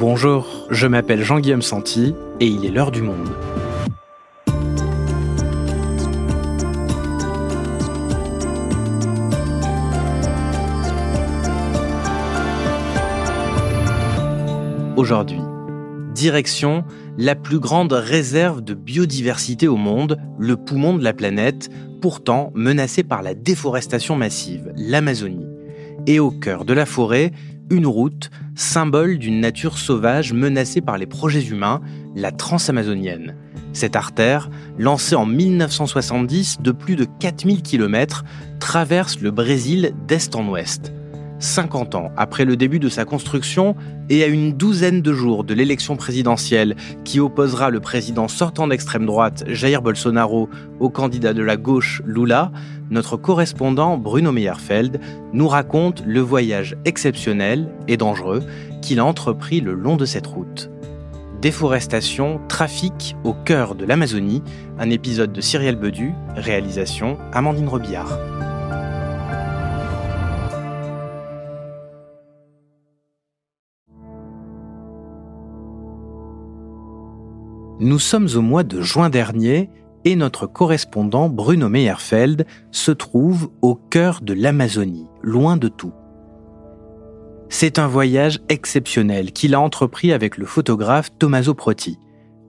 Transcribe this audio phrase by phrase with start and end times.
[0.00, 3.28] Bonjour, je m'appelle Jean-Guillaume Santi et il est l'heure du monde.
[14.96, 15.40] Aujourd'hui,
[16.14, 16.84] direction
[17.16, 21.70] la plus grande réserve de biodiversité au monde, le poumon de la planète,
[22.00, 25.48] pourtant menacé par la déforestation massive, l'Amazonie.
[26.06, 27.32] Et au cœur de la forêt,
[27.70, 31.80] une route, symbole d'une nature sauvage menacée par les projets humains,
[32.14, 33.34] la transamazonienne.
[33.72, 38.24] Cette artère, lancée en 1970 de plus de 4000 km,
[38.60, 40.92] traverse le Brésil d'est en ouest.
[41.40, 43.76] 50 ans après le début de sa construction
[44.08, 46.74] et à une douzaine de jours de l'élection présidentielle
[47.04, 50.48] qui opposera le président sortant d'extrême droite Jair Bolsonaro
[50.80, 52.50] au candidat de la gauche Lula,
[52.90, 55.00] notre correspondant Bruno Meyerfeld
[55.32, 58.42] nous raconte le voyage exceptionnel et dangereux
[58.82, 60.70] qu'il a entrepris le long de cette route.
[61.40, 64.42] Déforestation, trafic au cœur de l'Amazonie,
[64.78, 68.18] un épisode de Cyrielle Bedu, réalisation Amandine Robillard.
[77.80, 79.70] Nous sommes au mois de juin dernier
[80.04, 85.92] et notre correspondant Bruno Meyerfeld se trouve au cœur de l'Amazonie, loin de tout.
[87.48, 91.98] C'est un voyage exceptionnel qu'il a entrepris avec le photographe Tommaso Proti.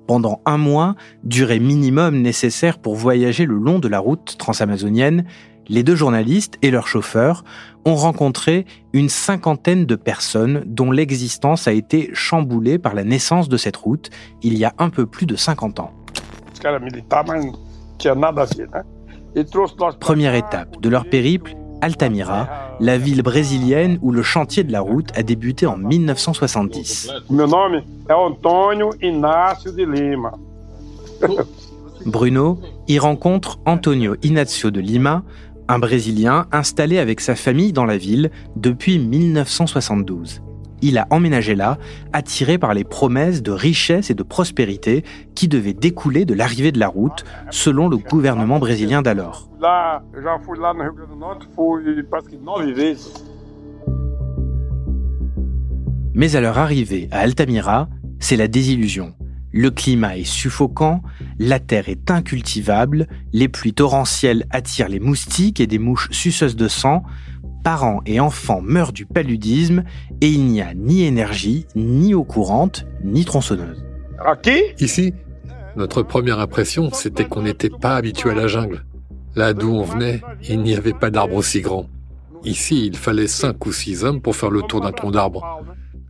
[0.07, 5.25] Pendant un mois, durée minimum nécessaire pour voyager le long de la route transamazonienne,
[5.69, 7.43] les deux journalistes et leurs chauffeurs
[7.85, 13.57] ont rencontré une cinquantaine de personnes dont l'existence a été chamboulée par la naissance de
[13.57, 14.09] cette route
[14.41, 15.93] il y a un peu plus de 50 ans.
[19.99, 25.09] Première étape de leur périple, Altamira, la ville brésilienne où le chantier de la route
[25.15, 27.11] a débuté en 1970.
[32.05, 35.23] Bruno y rencontre Antonio Inácio de Lima,
[35.67, 40.41] un Brésilien installé avec sa famille dans la ville depuis 1972.
[40.81, 41.77] Il a emménagé là,
[42.13, 45.03] attiré par les promesses de richesse et de prospérité
[45.35, 49.49] qui devaient découler de l'arrivée de la route, selon le gouvernement brésilien d'alors.
[56.13, 57.87] Mais à leur arrivée à Altamira,
[58.19, 59.13] c'est la désillusion.
[59.51, 61.01] Le climat est suffocant,
[61.39, 66.67] la terre est incultivable, les pluies torrentielles attirent les moustiques et des mouches suceuses de
[66.67, 67.03] sang,
[67.63, 69.83] parents et enfants meurent du paludisme
[70.21, 73.83] et il n'y a ni énergie, ni eau courante, ni tronçonneuse.
[74.79, 75.13] Ici,
[75.75, 78.83] notre première impression, c'était qu'on n'était pas habitué à la jungle.
[79.35, 81.87] Là d'où on venait, il n'y avait pas d'arbres aussi grands.
[82.43, 85.61] Ici, il fallait cinq ou six hommes pour faire le tour d'un tronc d'arbre.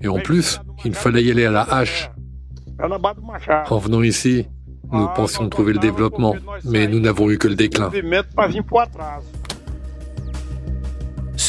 [0.01, 2.09] Et en plus, il fallait y aller à la hache,
[3.69, 4.47] en venant ici,
[4.91, 7.91] nous pensions trouver le développement, mais nous n'avons eu que le déclin.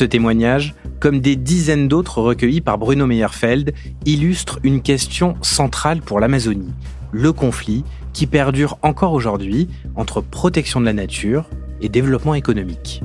[0.01, 3.75] Ce témoignage, comme des dizaines d'autres recueillis par Bruno Meyerfeld,
[4.07, 6.73] illustre une question centrale pour l'Amazonie,
[7.13, 7.85] le conflit
[8.15, 11.51] qui perdure encore aujourd'hui entre protection de la nature
[11.83, 13.03] et développement économique.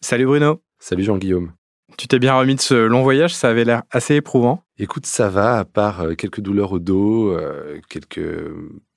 [0.00, 0.62] Salut Bruno.
[0.78, 1.50] Salut Jean-Guillaume.
[1.98, 4.62] Tu t'es bien remis de ce long voyage, ça avait l'air assez éprouvant.
[4.78, 8.22] Écoute, ça va, à part euh, quelques douleurs au dos, euh, quelques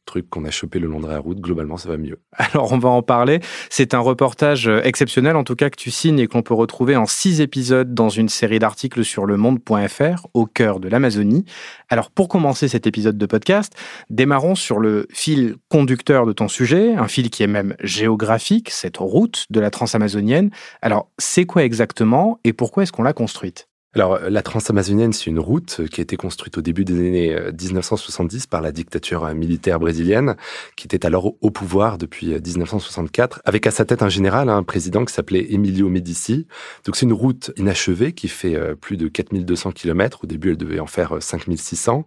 [0.10, 2.20] trucs qu'on a chopé le long de la route, globalement, ça va mieux.
[2.34, 3.40] Alors, on va en parler.
[3.70, 6.96] C'est un reportage euh, exceptionnel, en tout cas, que tu signes et qu'on peut retrouver
[6.96, 11.46] en six épisodes dans une série d'articles sur le monde.fr, au cœur de l'Amazonie.
[11.90, 13.74] Alors, pour commencer cet épisode de podcast,
[14.10, 18.98] démarrons sur le fil conducteur de ton sujet, un fil qui est même géographique, cette
[18.98, 20.50] route de la transamazonienne.
[20.82, 23.69] Alors, c'est quoi exactement et pourquoi est-ce qu'on l'a construite?
[23.96, 28.44] Alors, la Transamazonienne, c'est une route qui a été construite au début des années 1970
[28.44, 30.36] euh, par la dictature euh, militaire brésilienne,
[30.76, 34.62] qui était alors au pouvoir depuis 1964, euh, avec à sa tête un général, un
[34.62, 36.46] président qui s'appelait Emilio Medici.
[36.86, 40.20] Donc, c'est une route inachevée qui fait plus de 4200 km.
[40.24, 42.06] Au début, elle devait en faire 5600.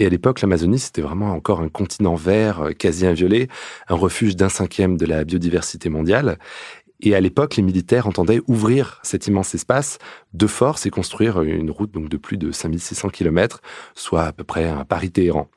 [0.00, 3.48] Et à l'époque, l'Amazonie, c'était vraiment encore un continent vert, quasi inviolé,
[3.88, 6.38] un refuge d'un cinquième de la biodiversité mondiale.
[7.00, 9.98] Et à l'époque, les militaires entendaient ouvrir cet immense espace
[10.34, 13.60] de force et construire une route de plus de 5600 km,
[13.94, 15.48] soit à peu près un Paris-Téhéran.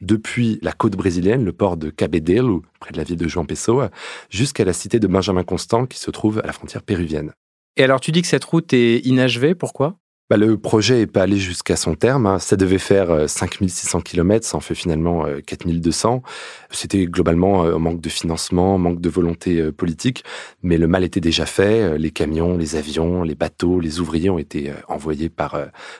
[0.00, 3.90] Depuis la côte brésilienne, le port de Cabedelo, près de la ville de João Pessoa,
[4.30, 7.32] jusqu'à la cité de Benjamin Constant qui se trouve à la frontière péruvienne.
[7.76, 9.98] Et alors tu dis que cette route est inachevée, pourquoi?
[10.30, 12.26] Bah, le projet n'est pas allé jusqu'à son terme.
[12.26, 12.38] Hein.
[12.38, 16.22] Ça devait faire 5600 km, ça en fait finalement 4200.
[16.70, 20.24] C'était globalement un manque de financement, manque de volonté politique,
[20.62, 21.98] mais le mal était déjà fait.
[21.98, 25.58] Les camions, les avions, les bateaux, les ouvriers ont été envoyés par,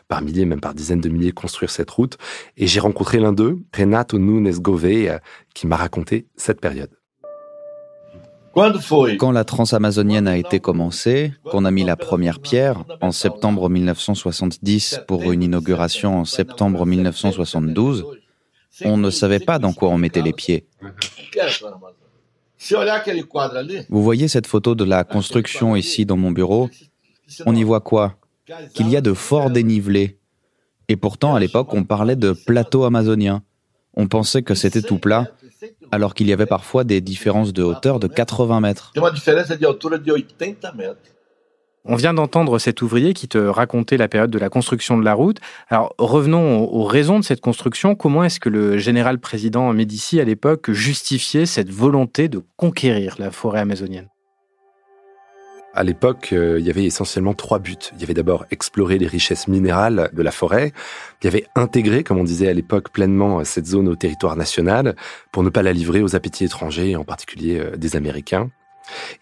[0.08, 2.18] par milliers, même par dizaines de milliers construire cette route.
[2.56, 5.20] Et j'ai rencontré l'un d'eux, Renato Nunes Gouveia,
[5.54, 6.97] qui m'a raconté cette période.
[9.18, 15.00] Quand la transamazonienne a été commencée, qu'on a mis la première pierre en septembre 1970
[15.06, 18.06] pour une inauguration en septembre 1972,
[18.84, 20.66] on ne savait pas dans quoi on mettait les pieds.
[23.88, 26.68] Vous voyez cette photo de la construction ici dans mon bureau?
[27.46, 28.16] On y voit quoi?
[28.74, 30.18] Qu'il y a de forts dénivelés.
[30.88, 33.42] Et pourtant, à l'époque, on parlait de plateau amazonien.
[33.94, 35.28] On pensait que c'était tout plat
[35.92, 38.92] alors qu'il y avait parfois des différences de hauteur de 80 mètres.
[41.84, 45.14] On vient d'entendre cet ouvrier qui te racontait la période de la construction de la
[45.14, 45.38] route.
[45.68, 47.94] Alors revenons aux raisons de cette construction.
[47.94, 53.30] Comment est-ce que le général président Médici à l'époque justifiait cette volonté de conquérir la
[53.30, 54.08] forêt amazonienne?
[55.78, 57.76] À l'époque, euh, il y avait essentiellement trois buts.
[57.94, 60.72] Il y avait d'abord explorer les richesses minérales de la forêt.
[61.22, 64.34] Il y avait intégrer, comme on disait à l'époque, pleinement euh, cette zone au territoire
[64.34, 64.96] national
[65.30, 68.50] pour ne pas la livrer aux appétits étrangers, en particulier euh, des Américains.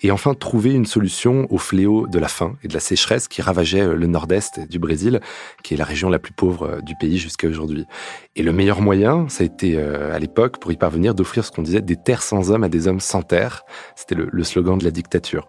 [0.02, 3.42] Et enfin, trouver une solution au fléau de la faim et de la sécheresse qui
[3.42, 5.20] ravageait euh, le nord-est du Brésil,
[5.62, 7.86] qui est la région la plus pauvre euh, du pays jusqu'à aujourd'hui.
[8.34, 11.50] Et le meilleur moyen, ça a été euh, à l'époque, pour y parvenir, d'offrir ce
[11.50, 13.64] qu'on disait des terres sans hommes à des hommes sans terre.
[13.94, 15.48] C'était le, slogan de la dictature.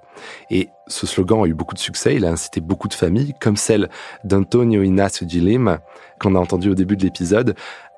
[0.50, 3.58] Et ce slogan a eu beaucoup de succès, il a incité beaucoup de familles, comme
[3.58, 3.90] celle
[4.24, 5.82] d'Antonio Inácio de Lima,
[6.20, 7.56] qu'on a entendu au début de l'épisode,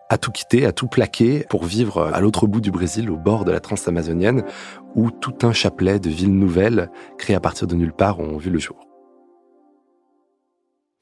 [0.09, 3.45] à tout quitter, à tout plaquer pour vivre à l'autre bout du Brésil, au bord
[3.45, 4.43] de la transamazonienne,
[4.95, 8.49] où tout un chapelet de villes nouvelles, créées à partir de nulle part, ont vu
[8.49, 8.87] le jour.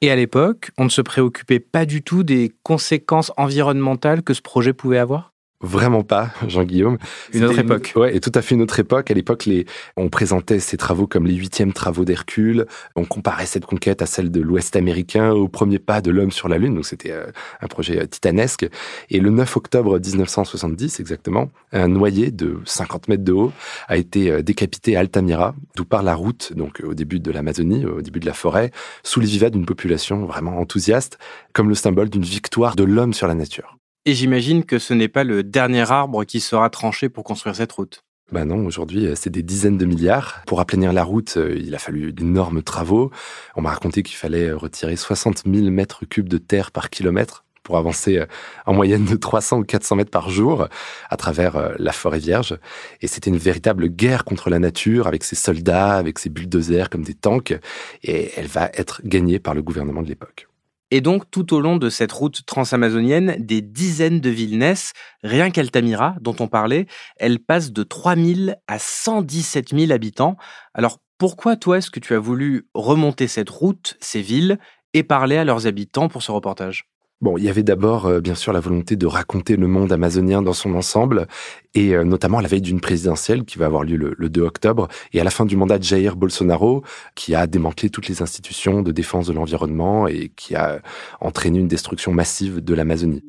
[0.02, 4.42] Et à l'époque, on ne se préoccupait pas du tout des conséquences environnementales que ce
[4.42, 5.34] projet pouvait avoir?
[5.60, 7.00] Vraiment pas, Jean-Guillaume.
[7.34, 7.94] Une autre époque.
[7.96, 9.10] ouais, et tout à fait une autre époque.
[9.10, 9.66] À l'époque, les,
[9.96, 12.68] on présentait ces travaux comme les huitièmes travaux d'Hercule.
[12.96, 16.48] On comparait cette conquête à celle de l'Ouest américain, au premier pas de l'homme sur
[16.48, 16.76] la Lune.
[16.76, 17.26] Donc c'était euh,
[17.60, 18.68] un projet euh, titanesque.
[19.10, 23.52] Et le 9 octobre 1970, exactement, un noyer de 50 mètres de haut
[23.88, 27.84] a été euh, décapité à Altamira, d'où part la route, donc au début de l'Amazonie,
[27.88, 28.70] au début de la forêt,
[29.02, 31.18] sous les vivats d'une population vraiment enthousiaste,
[31.54, 33.78] comme le symbole d'une victoire de l'homme sur la nature.
[34.08, 37.74] Et j'imagine que ce n'est pas le dernier arbre qui sera tranché pour construire cette
[37.74, 38.06] route.
[38.32, 40.44] Ben non, aujourd'hui, euh, c'est des dizaines de milliards.
[40.48, 43.12] Pour aplanir la route, euh, il a fallu d'énormes travaux.
[43.58, 47.76] On m'a raconté qu'il fallait retirer 60 000 mètres cubes de terre par kilomètre pour
[47.76, 48.26] avancer euh,
[48.66, 50.70] en moyenne de 300 ou 400 mètres par jour
[51.10, 52.58] à travers la forêt vierge.
[53.02, 57.04] Et c'était une véritable guerre contre la nature avec ses soldats, avec ses bulldozers comme
[57.04, 57.60] des tanks.
[58.04, 60.48] Et elle va être gagnée par le gouvernement de l'époque.
[60.92, 64.94] Et donc, tout au long de cette route transamazonienne, des dizaines de villes naissent.
[65.22, 66.88] Rien qu'Altamira, dont on parlait,
[67.18, 70.38] elle passe de 3000 à 117 000 habitants.
[70.74, 74.60] Alors, pourquoi, toi, est-ce que tu as voulu remonter cette route, ces villes,
[74.94, 76.88] et parler à leurs habitants pour ce reportage?
[77.20, 80.44] Bon, il y avait d'abord, euh, bien sûr, la volonté de raconter le monde amazonien
[80.44, 81.26] dans son ensemble,
[81.74, 84.88] et euh, notamment à la veille d'une présidentielle qui va avoir lieu le, 2 octobre,
[85.14, 86.84] et à la fin du mandat de Jair Bolsonaro,
[87.16, 90.80] qui a démantelé toutes les institutions de défense de l'environnement et qui a
[91.20, 93.24] entraîné une destruction massive de l'Amazonie.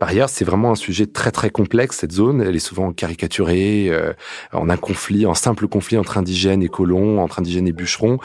[0.00, 2.42] Par ailleurs, c'est vraiment un sujet très très complexe, cette zone.
[2.42, 4.12] Elle est souvent caricaturée euh,
[4.52, 8.18] en un conflit, en simple conflit entre indigènes et colons, entre indigènes et bûcherons.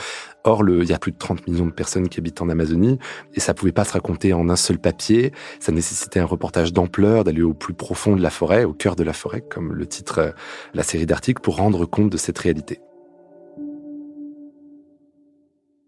[0.45, 2.97] Or, il y a plus de 30 millions de personnes qui habitent en Amazonie
[3.33, 5.33] et ça pouvait pas se raconter en un seul papier.
[5.59, 9.03] Ça nécessitait un reportage d'ampleur, d'aller au plus profond de la forêt, au cœur de
[9.03, 10.31] la forêt, comme le titre euh,
[10.73, 12.79] la série d'articles, pour rendre compte de cette réalité.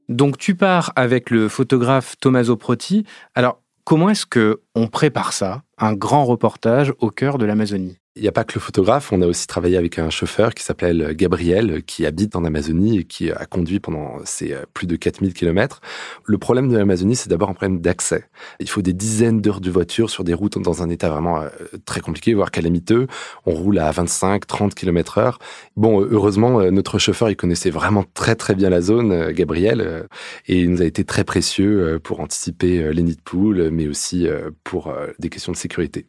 [0.09, 3.05] Donc tu pars avec le photographe Tommaso Proti.
[3.33, 8.21] Alors comment est-ce que on prépare ça, un grand reportage au cœur de l'Amazonie il
[8.21, 11.13] n'y a pas que le photographe, on a aussi travaillé avec un chauffeur qui s'appelle
[11.15, 15.33] Gabriel, qui habite en Amazonie et qui a conduit pendant ces euh, plus de 4000
[15.33, 15.79] kilomètres.
[16.25, 18.25] Le problème de l'Amazonie, c'est d'abord un problème d'accès.
[18.59, 21.47] Il faut des dizaines d'heures de voiture sur des routes dans un état vraiment euh,
[21.85, 23.07] très compliqué, voire calamiteux.
[23.45, 25.39] On roule à 25, 30 km heure.
[25.77, 30.07] Bon, heureusement, euh, notre chauffeur, il connaissait vraiment très très bien la zone, Gabriel,
[30.47, 34.27] et il nous a été très précieux pour anticiper les nids de poules, mais aussi
[34.63, 36.05] pour des questions de sécurité.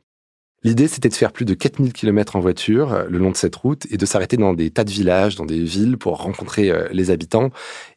[0.64, 3.56] L'idée, c'était de faire plus de 4000 km en voiture euh, le long de cette
[3.56, 6.88] route et de s'arrêter dans des tas de villages, dans des villes pour rencontrer euh,
[6.92, 7.50] les habitants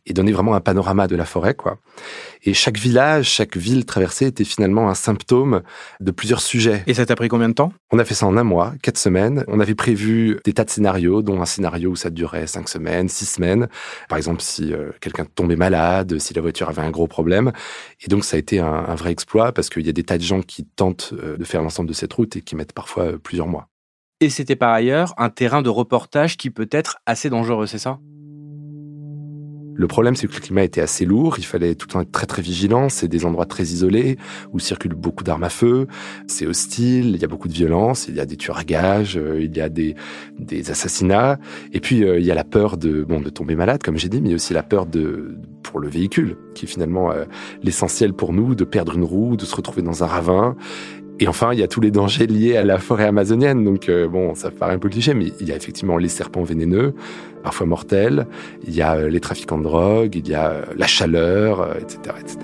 [0.06, 1.80] et donner vraiment un panorama de la forêt, quoi.
[2.44, 5.64] Et chaque village, chaque ville traversée était finalement un symptôme
[6.00, 6.84] de plusieurs sujets.
[6.86, 7.74] Et ça t'a pris combien de temps?
[7.92, 9.44] On a fait ça en un mois, quatre semaines.
[9.48, 13.10] On avait prévu des tas de scénarios, dont un scénario où ça durait cinq semaines,
[13.10, 13.68] six semaines.
[14.10, 17.52] Par exemple, si euh, quelqu'un tombait malade, si la voiture avait un gros problème.
[18.02, 20.18] Et donc, ça a été un, un vrai exploit parce qu'il y a des tas
[20.18, 23.18] de gens qui tentent de faire l'ensemble de cette route et qui mettent parfois euh,
[23.18, 23.70] plusieurs mois.
[24.22, 28.00] Et c'était par ailleurs un terrain de reportage qui peut être assez dangereux, c'est ça?
[29.78, 31.36] Le problème, c'est que le climat était assez lourd.
[31.38, 32.88] Il fallait tout le temps être très très vigilant.
[32.90, 34.18] C'est des endroits très isolés
[34.54, 35.88] où circulent beaucoup d'armes à feu.
[36.28, 37.16] C'est hostile.
[37.16, 38.08] Il y a beaucoup de violence.
[38.08, 39.18] Il y a des tueurs gages.
[39.18, 39.96] Euh, il y a des,
[40.40, 41.40] des assassinats.
[41.74, 44.10] Et puis euh, il y a la peur de bon de tomber malade, comme j'ai
[44.10, 47.12] dit, mais aussi la peur de pour le véhicule, qui est finalement
[47.64, 50.56] l'essentiel pour nous, de perdre une roue, de se retrouver dans un ravin.
[51.20, 53.64] Et enfin, il y a tous les dangers liés à la forêt amazonienne.
[53.64, 56.44] Donc, euh, bon, ça paraît un peu cliché, mais il y a effectivement les serpents
[56.44, 56.94] vénéneux,
[57.42, 58.28] parfois mortels.
[58.68, 62.16] Il y a euh, les trafiquants de drogue, il y a euh, la chaleur, etc.,
[62.20, 62.40] etc.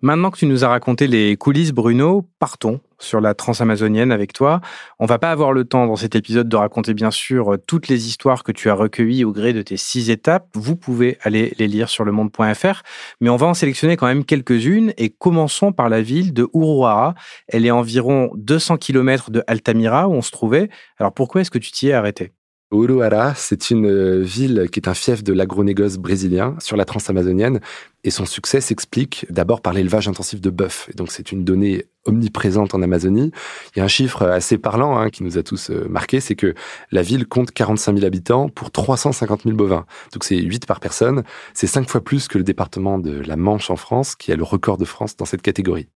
[0.00, 4.60] Maintenant que tu nous as raconté les coulisses, Bruno, partons sur la transamazonienne avec toi.
[4.98, 8.08] On va pas avoir le temps dans cet épisode de raconter bien sûr toutes les
[8.08, 10.48] histoires que tu as recueillies au gré de tes six étapes.
[10.54, 12.82] Vous pouvez aller les lire sur le monde.fr,
[13.20, 17.14] mais on va en sélectionner quand même quelques-unes et commençons par la ville de Uruara.
[17.48, 20.68] Elle est environ 200 km de Altamira où on se trouvait.
[20.98, 22.32] Alors pourquoi est-ce que tu t'y es arrêté?
[22.72, 27.60] Uruara, c'est une euh, ville qui est un fief de l'agronégoce brésilien sur la transamazonienne
[28.04, 30.88] et son succès s'explique d'abord par l'élevage intensif de bœuf.
[30.90, 33.30] Et donc c'est une donnée omniprésente en Amazonie.
[33.74, 36.34] Il y a un chiffre assez parlant hein, qui nous a tous euh, marqué, c'est
[36.34, 36.54] que
[36.90, 39.84] la ville compte 45 000 habitants pour 350 000 bovins.
[40.12, 41.22] Donc c'est 8 par personne.
[41.54, 44.44] C'est 5 fois plus que le département de la Manche en France, qui a le
[44.44, 45.88] record de France dans cette catégorie.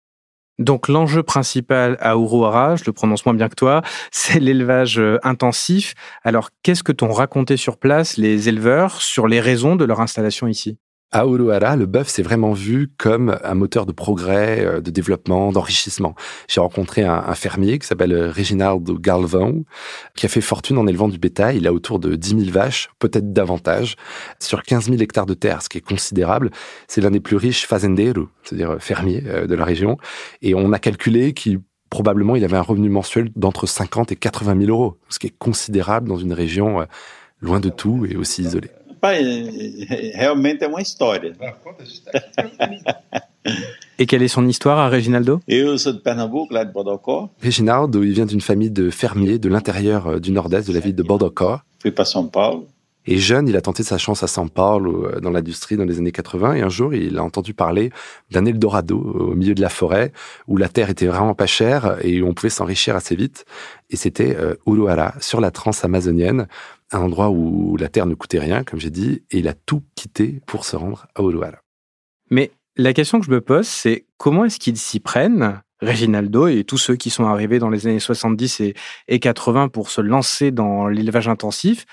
[0.57, 3.81] Donc l'enjeu principal à Uruara, je le prononce moins bien que toi,
[4.11, 5.93] c'est l'élevage euh, intensif.
[6.23, 10.47] Alors qu'est-ce que t'ont raconté sur place les éleveurs sur les raisons de leur installation
[10.47, 10.77] ici?
[11.15, 15.53] À Uruara, le bœuf s'est vraiment vu comme un moteur de progrès, euh, de développement,
[15.53, 16.13] d'enrichissement.
[16.49, 19.63] J'ai rencontré un, fermier qui s'appelle Reginaldo Galvão,
[20.17, 21.55] qui a fait fortune en élevant du bétail.
[21.55, 23.95] Il a autour de 10 000 vaches, peut-être davantage,
[24.41, 26.51] sur 15 000 hectares de terre, ce qui est considérable.
[26.89, 29.97] C'est l'un des plus riches fazenderos, c'est-à-dire fermiers euh, de la région.
[30.41, 34.65] Et on a calculé qu'il probablement il avait un revenu mensuel d'entre 50 et 80
[34.65, 36.85] 000 euros, ce qui est considérable dans une région euh,
[37.39, 38.71] loin de tout et aussi isolée.
[39.13, 41.33] Realmente é uma história.
[43.97, 45.39] Et quelle est son histoire à Reginaldo?
[45.47, 47.29] Eu sou de Pernambuco, là de Bodocó.
[47.41, 50.95] Reginaldo, il vient d'une famille de fermiers de l'intérieur euh, du nord-est de la ville
[50.95, 51.59] de Bodocó.
[51.79, 52.67] Fui para São Paulo.
[53.07, 55.99] Et jeune, il a tenté sa chance à São Paulo, euh, dans l'industrie, dans les
[55.99, 56.55] années 80.
[56.55, 57.91] Et un jour, il a entendu parler
[58.31, 60.11] d'un Eldorado au milieu de la forêt,
[60.47, 63.45] où la terre était vraiment pas chère et où on pouvait s'enrichir assez vite.
[63.89, 64.55] Et c'était euh,
[65.19, 66.47] sur la transamazonienne,
[66.91, 69.83] un endroit où la terre ne coûtait rien, comme j'ai dit, et il a tout
[69.95, 71.59] quitté pour se rendre à Uruara.
[72.29, 76.63] Mais la question que je me pose, c'est comment est-ce qu'ils s'y prennent Reginaldo et
[76.63, 78.75] tous ceux qui sont arrivés dans les années 70 et,
[79.07, 81.85] et 80 pour se lancer dans l'élevage intensif,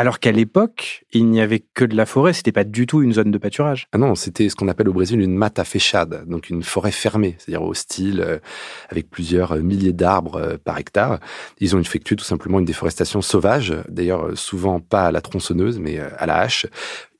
[0.00, 3.12] alors qu'à l'époque, il n'y avait que de la forêt, c'était pas du tout une
[3.12, 3.86] zone de pâturage.
[3.92, 7.36] Ah non, c'était ce qu'on appelle au Brésil une mata fechada, donc une forêt fermée,
[7.36, 8.38] c'est-à-dire hostile, euh,
[8.88, 11.20] avec plusieurs euh, milliers d'arbres euh, par hectare.
[11.58, 15.98] Ils ont effectué tout simplement une déforestation sauvage, d'ailleurs souvent pas à la tronçonneuse, mais
[15.98, 16.66] à la hache.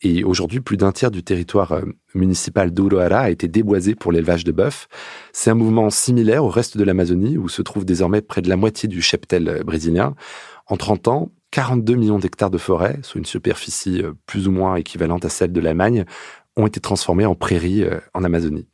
[0.01, 1.83] Et aujourd'hui, plus d'un tiers du territoire
[2.15, 4.89] municipal d'Uruara a été déboisé pour l'élevage de bœuf.
[5.35, 8.57] C'est un mouvement similaire au reste de l'Amazonie, où se trouve désormais près de la
[8.57, 10.15] moitié du cheptel brésilien.
[10.67, 14.77] En 30 ans, 42 millions d'hectares de forêt, sur une superficie euh, plus ou moins
[14.77, 16.05] équivalente à celle de l'Allemagne,
[16.57, 18.67] ont été transformés en prairies euh, en Amazonie.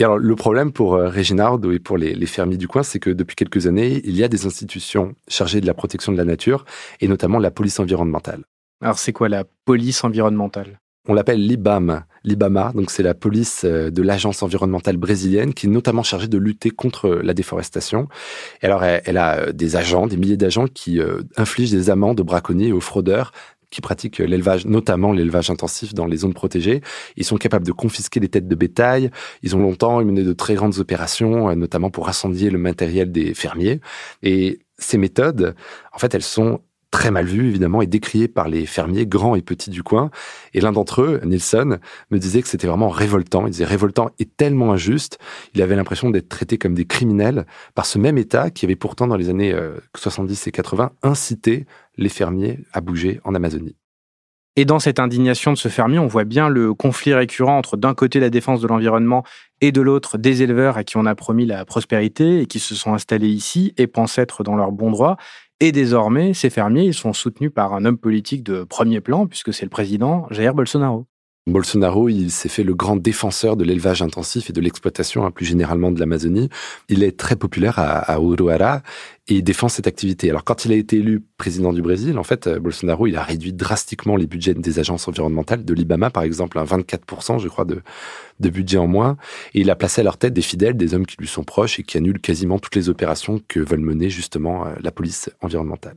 [0.00, 3.10] Alors, le problème pour euh, Reginaldo et pour les, les fermiers du coin, c'est que
[3.10, 6.64] depuis quelques années, il y a des institutions chargées de la protection de la nature,
[7.00, 8.44] et notamment la police environnementale.
[8.80, 10.80] Alors, c'est quoi la police environnementale?
[11.08, 15.70] On l'appelle l'IBAM, l'IBAMA, donc c'est la police euh, de l'agence environnementale brésilienne qui est
[15.70, 18.08] notamment chargée de lutter contre la déforestation.
[18.62, 22.20] Et alors elle, a euh, des agents, des milliers d'agents qui euh, infligent des amendes
[22.20, 23.32] aux braconniers et aux fraudeurs
[23.70, 26.80] qui pratiquent l'élevage, notamment l'élevage intensif dans les zones protégées.
[27.16, 29.10] Ils sont capables de confisquer les têtes de bétail.
[29.44, 33.80] Ils ont longtemps mené de très grandes opérations, notamment pour incendier le matériel des fermiers.
[34.24, 35.54] Et ces méthodes,
[35.92, 39.42] en fait, elles sont très mal vu, évidemment, et décrié par les fermiers grands et
[39.42, 40.10] petits du coin.
[40.54, 41.78] Et l'un d'entre eux, Nilsson,
[42.10, 43.46] me disait que c'était vraiment révoltant.
[43.46, 45.18] Il disait révoltant et tellement injuste.
[45.54, 49.06] Il avait l'impression d'être traité comme des criminels par ce même État qui avait pourtant,
[49.06, 49.54] dans les années
[49.96, 51.66] 70 euh, et 80, incité
[51.96, 53.76] les fermiers à bouger en Amazonie.
[54.56, 57.94] Et dans cette indignation de ce fermier, on voit bien le conflit récurrent entre d'un
[57.94, 59.22] côté la défense de l'environnement
[59.60, 62.74] et de l'autre des éleveurs à qui on a promis la prospérité et qui se
[62.74, 65.16] sont installés ici et pensent être dans leur bon droit.
[65.62, 69.52] Et désormais, ces fermiers, ils sont soutenus par un homme politique de premier plan, puisque
[69.52, 71.06] c'est le président Jair Bolsonaro.
[71.46, 75.46] Bolsonaro, il s'est fait le grand défenseur de l'élevage intensif et de l'exploitation, hein, plus
[75.46, 76.50] généralement de l'Amazonie.
[76.88, 78.82] Il est très populaire à, à Uruara
[79.26, 80.28] et défend cette activité.
[80.28, 83.22] Alors, quand il a été élu président du Brésil, en fait, euh, Bolsonaro, il a
[83.22, 87.64] réduit drastiquement les budgets des agences environnementales, de l'IBAMA, par exemple, un 24%, je crois,
[87.64, 87.80] de,
[88.38, 89.16] de budget en moins.
[89.54, 91.78] Et il a placé à leur tête des fidèles, des hommes qui lui sont proches
[91.78, 95.96] et qui annulent quasiment toutes les opérations que veulent mener, justement, euh, la police environnementale.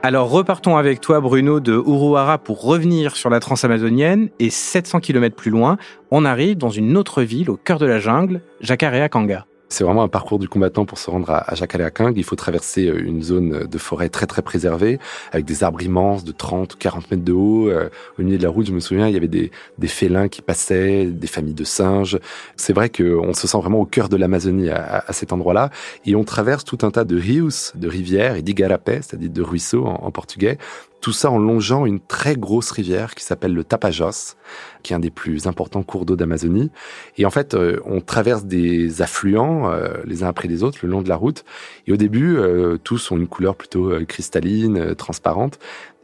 [0.00, 5.34] Alors repartons avec toi Bruno de Uruara pour revenir sur la transamazonienne et 700 km
[5.34, 5.76] plus loin,
[6.12, 9.44] on arrive dans une autre ville au cœur de la jungle, Jacareacanga.
[9.68, 11.54] C'est vraiment un parcours du combattant pour se rendre à, à.
[12.16, 14.98] Il faut traverser euh, une zone de forêt très très préservée,
[15.32, 17.68] avec des arbres immenses de 30, 40 mètres de haut.
[17.68, 20.28] Euh, au milieu de la route, je me souviens, il y avait des, des félins
[20.28, 22.18] qui passaient, des familles de singes.
[22.56, 25.70] C'est vrai qu'on se sent vraiment au cœur de l'Amazonie à, cet endroit-là.
[26.06, 29.86] Et on traverse tout un tas de rios, de rivières, et d'igarapés, c'est-à-dire de ruisseaux
[29.86, 30.58] en portugais,
[31.00, 34.36] tout ça en longeant une très grosse rivière qui s'appelle le Tapajos,
[34.82, 36.70] qui est un des plus importants cours d'eau d'Amazonie.
[37.16, 40.88] Et en fait, euh, on traverse des affluents euh, les uns après les autres le
[40.88, 41.44] long de la route.
[41.86, 45.58] Et au début, euh, tous ont une couleur plutôt cristalline, transparente.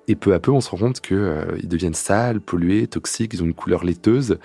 [0.06, 3.46] Et peu à peu, on se rend compte qu'ils deviennent sales, pollués, toxiques, ils ont
[3.46, 4.38] une couleur laiteuse.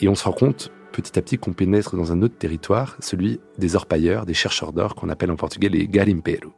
[0.00, 3.40] Et on se rend compte petit à petit qu'on pénètre dans un autre territoire, celui
[3.58, 6.52] des orpailleurs, des chercheurs d'or, qu'on appelle en portugais les garimpeiros.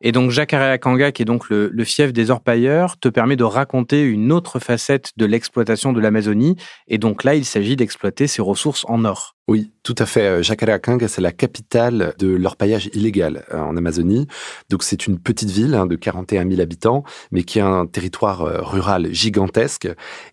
[0.00, 4.02] Et donc Jacareacanga, qui est donc le, le, fief des orpailleurs, te permet de raconter
[4.02, 6.56] une autre facette de l'exploitation de l'Amazonie.
[6.88, 9.36] Et donc là, il s'agit d'exploiter ses ressources en or.
[9.50, 10.44] Oui, tout à fait.
[10.44, 14.28] Jacareacanga, c'est la capitale de l'orpaillage illégal euh, en Amazonie.
[14.68, 17.02] Donc c'est une petite ville hein, de 41 000 habitants,
[17.32, 19.88] mais qui a un territoire euh, rural gigantesque.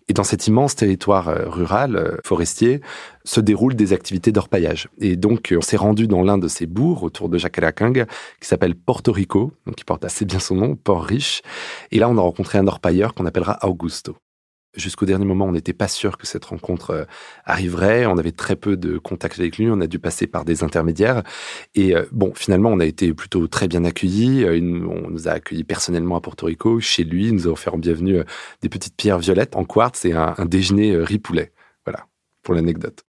[0.06, 2.80] Et dans cet immense territoire euh, rural forestier
[3.24, 4.86] se déroulent des activités d'orpaillage.
[5.00, 8.06] Et donc on s'est rendu dans l'un de ces bourgs autour de Jacareacanga
[8.40, 11.42] qui s'appelle Porto Rico, donc qui porte assez bien son nom, Port Riche.
[11.90, 14.16] Et là on a rencontré un orpailleur qu'on appellera Augusto.
[14.78, 17.04] Jusqu'au dernier moment, on n'était pas sûr que cette rencontre euh,
[17.44, 18.06] arriverait.
[18.06, 19.68] On avait très peu de contact avec lui.
[19.68, 21.24] On a dû passer par des intermédiaires.
[21.74, 24.44] Et euh, bon, finalement, on a été plutôt très bien accueillis.
[24.44, 27.32] Euh, on nous a accueillis personnellement à Porto Rico, chez lui.
[27.32, 28.20] Nous a offert en bienvenue
[28.62, 31.52] des petites pierres violettes en quartz et un, un déjeuner riz poulet.
[31.84, 32.06] Voilà,
[32.42, 33.04] pour l'anecdote.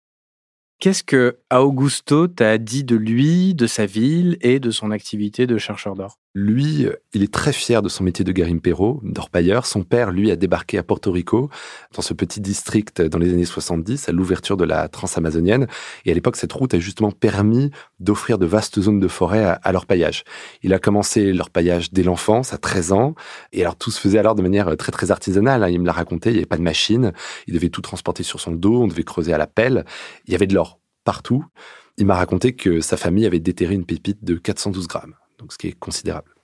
[0.81, 5.57] Qu'est-ce que Augusto t'a dit de lui, de sa ville et de son activité de
[5.57, 6.19] chercheur d'or?
[6.37, 9.67] Lui, il est très fier de son métier de garimpero, d'orpailleur.
[9.67, 11.49] Son père, lui, a débarqué à Porto Rico,
[11.95, 15.69] dans ce petit district dans les années 70, à l'ouverture de la transamazonienne.
[16.05, 17.71] Et à l'époque, cette route a justement permis
[18.01, 20.25] d'offrir de vastes zones de forêt à, à l'orpaillage.
[20.65, 23.15] Il a commencé l'orpaillage dès l'enfance, à 13 ans.
[23.53, 25.63] Et alors, tout se faisait alors de manière très, très artisanale.
[25.63, 25.69] Hein.
[25.69, 27.13] Il me l'a raconté, il n'y avait pas de machine.
[27.47, 29.85] Il devait tout transporter sur son dos, on devait creuser à la pelle.
[30.27, 31.45] Il y avait de l'or partout.
[31.97, 35.15] Il m'a raconté que sa famille avait déterré une pépite de 412 grammes
[35.51, 36.35] ce qui est considérable.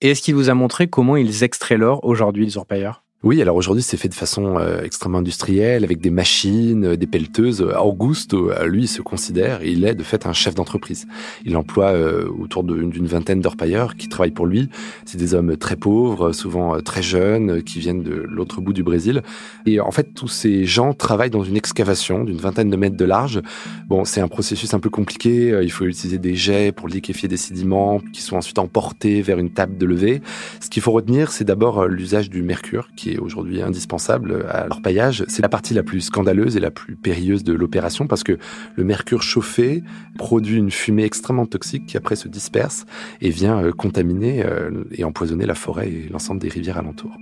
[0.00, 3.56] Et est-ce qu'il vous a montré comment ils extraient l'or aujourd'hui, les orpailleurs oui, alors
[3.56, 7.60] aujourd'hui, c'est fait de façon euh, extrêmement industrielle, avec des machines, euh, des pelleteuses.
[7.60, 11.06] Augusto, euh, lui, se considère, il est de fait un chef d'entreprise.
[11.44, 11.92] Il emploie
[12.38, 14.70] autour d'une vingtaine d'orpailleurs qui travaillent pour lui.
[15.04, 19.22] C'est des hommes très pauvres, souvent très jeunes, qui viennent de l'autre bout du Brésil.
[19.66, 23.04] Et en fait, tous ces gens travaillent dans une excavation d'une vingtaine de mètres de
[23.04, 23.42] large.
[23.88, 25.60] Bon, c'est un processus un peu compliqué.
[25.62, 29.50] Il faut utiliser des jets pour liquéfier des sédiments qui sont ensuite emportés vers une
[29.50, 30.22] table de levée.
[30.60, 35.24] Ce qu'il faut retenir, c'est d'abord l'usage du mercure, qui aujourd'hui indispensable à l'orpaillage.
[35.28, 38.38] C'est la partie la plus scandaleuse et la plus périlleuse de l'opération parce que
[38.76, 39.82] le mercure chauffé
[40.18, 42.86] produit une fumée extrêmement toxique qui après se disperse
[43.20, 47.16] et vient euh, contaminer euh, et empoisonner la forêt et l'ensemble des rivières alentours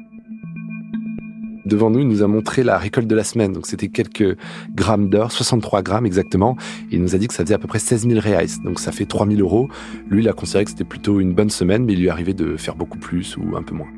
[1.68, 3.52] devant nous, il nous a montré la récolte de la semaine.
[3.52, 4.36] Donc c'était quelques
[4.74, 6.56] grammes d'or, 63 grammes exactement.
[6.90, 8.46] Il nous a dit que ça faisait à peu près 16 000 reais.
[8.64, 9.68] Donc ça fait 3 000 euros.
[10.08, 12.56] Lui, il a considéré que c'était plutôt une bonne semaine, mais il lui arrivait de
[12.56, 13.97] faire beaucoup plus ou un peu moins.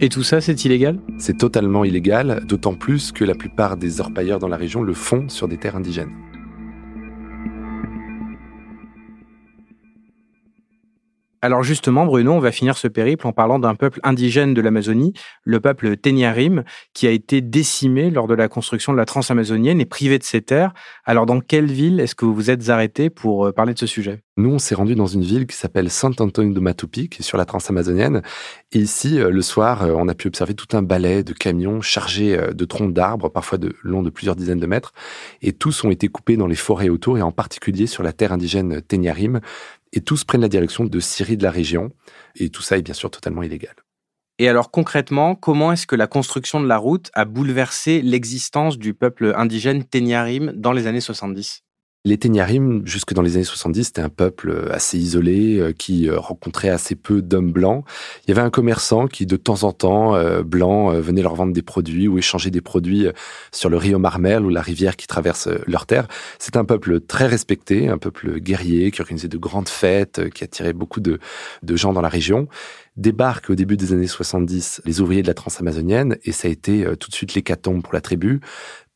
[0.00, 1.00] Et tout ça, c'est illégal?
[1.18, 5.28] C'est totalement illégal, d'autant plus que la plupart des orpailleurs dans la région le font
[5.28, 6.12] sur des terres indigènes.
[11.40, 15.12] Alors justement, Bruno, on va finir ce périple en parlant d'un peuple indigène de l'Amazonie,
[15.44, 19.86] le peuple Teniarim, qui a été décimé lors de la construction de la transamazonienne et
[19.86, 20.74] privé de ses terres.
[21.04, 23.86] Alors dans quelle ville est-ce que vous vous êtes arrêté pour euh, parler de ce
[23.86, 24.22] sujet?
[24.36, 27.24] Nous, on s'est rendu dans une ville qui s'appelle Saint Antonio de Matupi, qui est
[27.24, 28.22] sur la transamazonienne.
[28.72, 31.80] Et ici, euh, le soir, euh, on a pu observer tout un balai de camions
[31.80, 34.92] chargés de troncs d'arbres, parfois de de plusieurs dizaines de mètres.
[35.42, 38.32] Et tous ont été coupés dans les forêts autour, et en particulier sur la terre
[38.32, 39.40] indigène Teniarim.
[39.92, 41.90] Et tous prennent la direction de Syrie de la région.
[42.36, 43.74] Et tout ça est bien sûr totalement illégal.
[44.38, 48.94] Et alors concrètement, comment est-ce que la construction de la route a bouleversé l'existence du
[48.94, 51.64] peuple indigène Tenyarim dans les années 70
[52.04, 56.08] les Téniarim, jusque dans les années 70, c'était un peuple euh, assez isolé euh, qui
[56.08, 57.84] euh, rencontrait assez peu d'hommes blancs.
[58.26, 61.62] Il y avait un commerçant qui, de temps en temps, blanc, venait leur vendre des
[61.62, 63.06] produits ou échanger des produits
[63.52, 66.06] sur le Rio Marmel ou la rivière qui traverse leur terre.
[66.38, 70.72] C'est un peuple très respecté, un peuple guerrier qui organisait de grandes fêtes, qui attirait
[70.72, 71.18] beaucoup de,
[71.76, 72.48] gens dans la région
[72.96, 76.84] débarquent au début des années 70 les ouvriers de la transamazonienne et ça a été
[76.98, 78.40] tout de suite l'hécatombe pour la tribu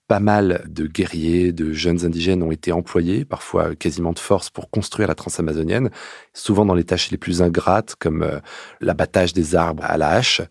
[0.08, 4.70] pas mal de guerriers, de jeunes indigènes ont été employés, parfois quasiment de force, pour
[4.70, 5.90] construire la transamazonienne,
[6.34, 8.40] souvent dans les tâches les plus ingrates, comme euh,
[8.80, 10.42] l'abattage des arbres à la hache.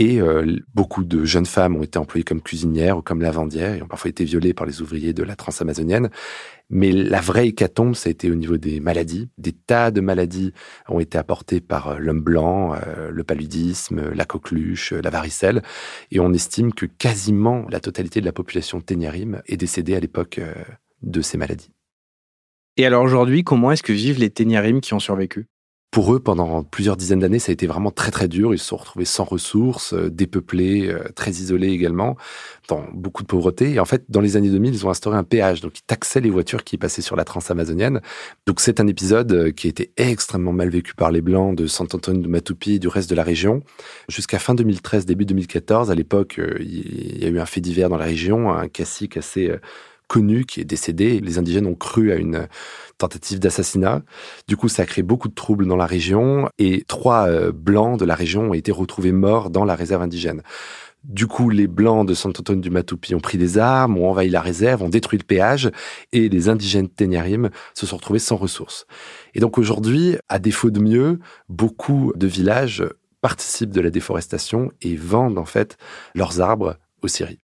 [0.00, 3.82] Et euh, beaucoup de jeunes femmes ont été employées comme cuisinières ou comme lavandières et
[3.82, 6.08] ont parfois été violées par les ouvriers de la transamazonienne.
[6.70, 9.28] Mais la vraie hécatombe, ça a été au niveau des maladies.
[9.36, 10.54] Des tas de maladies
[10.88, 15.62] ont été apportées par euh, l'homme blanc, euh, le paludisme, la coqueluche, la varicelle.
[16.10, 20.40] Et on estime que quasiment la totalité de la population téniarim est décédée à l'époque
[21.02, 21.72] de ces maladies.
[22.78, 25.46] Et alors aujourd'hui, comment est-ce que vivent les téniarim qui ont survécu?
[25.90, 28.54] Pour eux, pendant plusieurs dizaines d'années, ça a été vraiment très très dur.
[28.54, 32.16] Ils se sont retrouvés sans ressources, euh, dépeuplés, euh, très isolés également,
[32.68, 33.72] dans beaucoup de pauvreté.
[33.72, 36.20] Et en fait, dans les années 2000, ils ont instauré un péage, donc ils taxaient
[36.20, 38.00] les voitures qui passaient sur la transamazonienne.
[38.46, 41.66] Donc c'est un épisode euh, qui a été extrêmement mal vécu par les Blancs de
[41.66, 43.64] Sant-Antonio de Matupi et du reste de la région.
[44.08, 47.96] Jusqu'à fin 2013, début 2014, à l'époque, il y a eu un fait divers dans
[47.96, 49.52] la région, un cacique assez
[50.10, 51.20] connu qui est décédé.
[51.20, 52.48] Les indigènes ont cru à une
[52.98, 54.02] tentative d'assassinat.
[54.48, 57.98] Du coup, ça a créé beaucoup de troubles dans la région et trois euh, blancs
[57.98, 60.42] de la région ont été retrouvés morts dans la réserve indigène.
[61.04, 64.40] Du coup, les blancs de Saint-Antoine du Matupi ont pris des armes, ont envahi la
[64.40, 65.70] réserve, ont détruit le péage,
[66.12, 68.86] et les indigènes Téniarim se sont retrouvés sans ressources.
[69.34, 72.84] Et donc aujourd'hui, à défaut de mieux, beaucoup de villages
[73.20, 75.78] participent de la déforestation et vendent en fait
[76.14, 77.40] leurs arbres aux Syries.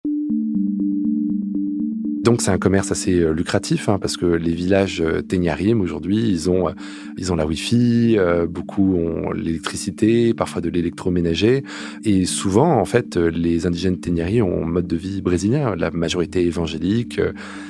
[2.26, 6.28] Donc c'est un commerce assez euh, lucratif hein, parce que les villages euh, Téniarim aujourd'hui
[6.28, 6.72] ils ont euh,
[7.16, 11.62] ils ont la Wi-Fi, beaucoup ont l'électricité, parfois de l'électroménager
[12.04, 15.76] et souvent en fait les indigènes Téniarim ont un mode de vie brésilien.
[15.76, 17.20] La majorité évangélique,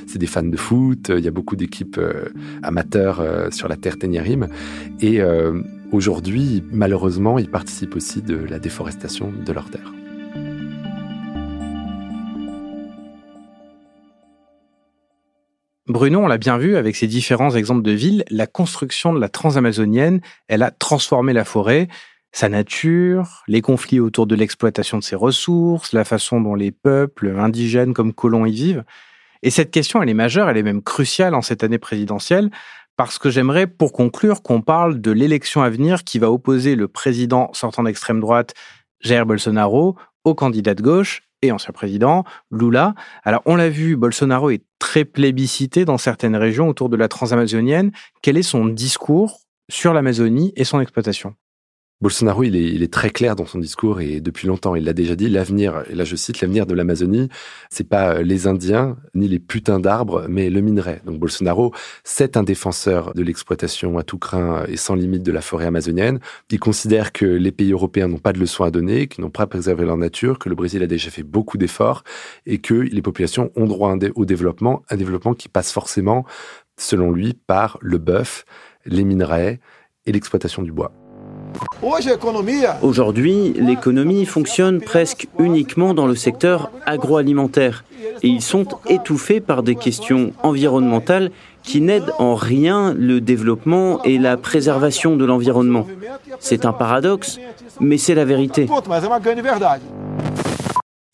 [0.06, 2.00] c'est des fans de foot, il y a beaucoup d'équipes
[2.62, 4.48] amateurs sur la terre Téniarim
[5.00, 5.20] et
[5.92, 9.92] aujourd'hui malheureusement ils participent aussi de la déforestation de leur terre.
[15.88, 19.28] Bruno, on l'a bien vu avec ces différents exemples de villes, la construction de la
[19.28, 21.86] transamazonienne, elle a transformé la forêt,
[22.32, 27.36] sa nature, les conflits autour de l'exploitation de ses ressources, la façon dont les peuples
[27.38, 28.84] indigènes comme colons y vivent.
[29.42, 32.50] Et cette question, elle est majeure, elle est même cruciale en cette année présidentielle,
[32.96, 36.88] parce que j'aimerais, pour conclure, qu'on parle de l'élection à venir qui va opposer le
[36.88, 38.54] président sortant d'extrême droite,
[39.00, 42.94] Jair Bolsonaro, au candidat de gauche, et ancien président, Lula.
[43.24, 47.92] Alors, on l'a vu, Bolsonaro est très plébiscité dans certaines régions autour de la transamazonienne.
[48.22, 51.34] Quel est son discours sur l'Amazonie et son exploitation?
[52.02, 55.30] Bolsonaro, il est, très clair dans son discours et depuis longtemps, il l'a déjà dit,
[55.30, 57.30] l'avenir, et là je cite, l'avenir de l'Amazonie,
[57.70, 61.00] c'est pas les Indiens ni les putains d'arbres, mais le minerai.
[61.06, 61.72] Donc Bolsonaro,
[62.04, 66.20] c'est un défenseur de l'exploitation à tout craint et sans limite de la forêt amazonienne.
[66.50, 69.46] Il considère que les pays européens n'ont pas de leçons à donner, qu'ils n'ont pas
[69.46, 72.04] préservé leur nature, que le Brésil a déjà fait beaucoup d'efforts
[72.44, 76.26] et que les populations ont droit au développement, un développement qui passe forcément,
[76.76, 78.44] selon lui, par le bœuf,
[78.84, 79.60] les minerais
[80.04, 80.92] et l'exploitation du bois.
[82.82, 87.84] Aujourd'hui, l'économie fonctionne presque uniquement dans le secteur agroalimentaire
[88.22, 91.30] et ils sont étouffés par des questions environnementales
[91.62, 95.86] qui n'aident en rien le développement et la préservation de l'environnement.
[96.38, 97.38] C'est un paradoxe,
[97.80, 98.68] mais c'est la vérité.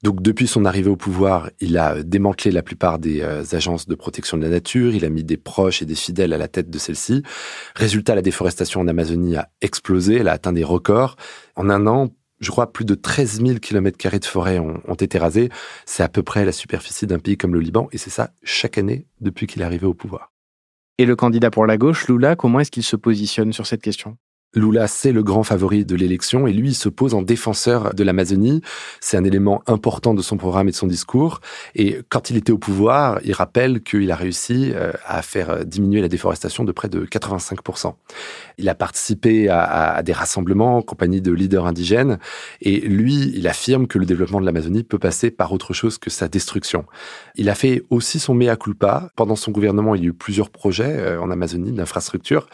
[0.02, 3.94] Donc depuis son arrivée au pouvoir, il a démantelé la plupart des euh, agences de
[3.94, 6.70] protection de la nature, il a mis des proches et des fidèles à la tête
[6.70, 7.22] de celles-ci.
[7.76, 11.16] Résultat, la déforestation en Amazonie a explosé, elle a atteint des records.
[11.54, 12.10] En un an,
[12.40, 15.50] je crois, plus de 13 000 km de forêt ont, ont été rasés.
[15.86, 18.78] C'est à peu près la superficie d'un pays comme le Liban, et c'est ça chaque
[18.78, 20.32] année depuis qu'il est arrivé au pouvoir.
[20.98, 24.18] Et le candidat pour la gauche, Lula, comment est-ce qu'il se positionne sur cette question?
[24.54, 28.04] Lula, c'est le grand favori de l'élection et lui, il se pose en défenseur de
[28.04, 28.60] l'Amazonie.
[29.00, 31.40] C'est un élément important de son programme et de son discours.
[31.74, 36.02] Et quand il était au pouvoir, il rappelle qu'il a réussi euh, à faire diminuer
[36.02, 37.94] la déforestation de près de 85%.
[38.58, 42.18] Il a participé à, des rassemblements en compagnie de leaders indigènes
[42.60, 46.10] et lui, il affirme que le développement de l'Amazonie peut passer par autre chose que
[46.10, 46.84] sa destruction.
[47.36, 49.08] Il a fait aussi son mea culpa.
[49.16, 52.48] Pendant son gouvernement, il y a eu plusieurs projets euh, en Amazonie d'infrastructures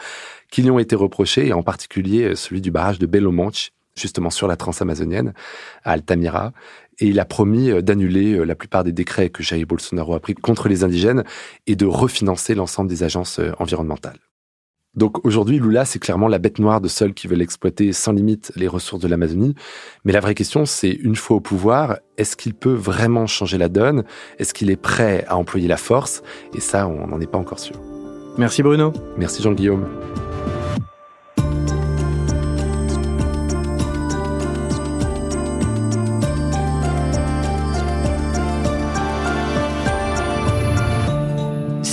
[0.51, 4.29] qui lui ont été reprochés, et en particulier celui du barrage de Belo Monte, justement
[4.29, 5.33] sur la transamazonienne,
[5.83, 6.53] à Altamira.
[6.99, 10.67] Et il a promis d'annuler la plupart des décrets que Jair Bolsonaro a pris contre
[10.67, 11.23] les indigènes
[11.65, 14.19] et de refinancer l'ensemble des agences environnementales.
[14.95, 18.51] Donc aujourd'hui, Lula, c'est clairement la bête noire de ceux qui veulent exploiter sans limite
[18.55, 19.55] les ressources de l'Amazonie.
[20.03, 23.69] Mais la vraie question, c'est une fois au pouvoir, est-ce qu'il peut vraiment changer la
[23.69, 24.03] donne?
[24.39, 26.21] Est-ce qu'il est prêt à employer la force?
[26.53, 27.75] Et ça, on n'en est pas encore sûr.
[28.37, 28.91] Merci Bruno.
[29.17, 29.85] Merci Jean-Guillaume.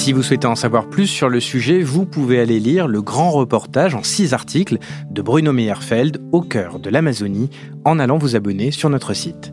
[0.06, 3.32] Si vous souhaitez en savoir plus sur le sujet, vous pouvez aller lire le grand
[3.32, 4.78] reportage en six articles
[5.10, 7.50] de Bruno Meyerfeld au cœur de l'Amazonie
[7.84, 9.52] en allant vous abonner sur notre site.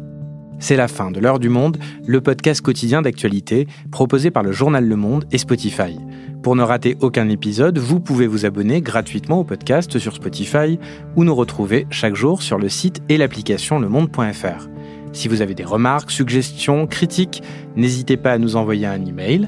[0.60, 4.88] C'est la fin de l'heure du monde, le podcast quotidien d'actualité proposé par le journal
[4.88, 5.98] Le Monde et Spotify.
[6.44, 10.78] Pour ne rater aucun épisode, vous pouvez vous abonner gratuitement au podcast sur Spotify
[11.16, 14.70] ou nous retrouver chaque jour sur le site et l'application lemonde.fr.
[15.14, 17.44] Si vous avez des remarques, suggestions, critiques,
[17.76, 19.48] n'hésitez pas à nous envoyer un email